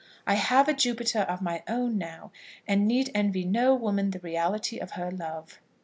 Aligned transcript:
I 0.25 0.33
have 0.33 0.67
a 0.67 0.73
Jupiter 0.73 1.19
of 1.19 1.43
my 1.43 1.61
own 1.67 1.99
now, 1.99 2.31
and 2.67 2.87
need 2.87 3.11
envy 3.13 3.45
no 3.45 3.75
woman 3.75 4.09
the 4.09 4.17
reality 4.19 4.79
of 4.79 4.93
her 4.93 5.11
love. 5.11 5.59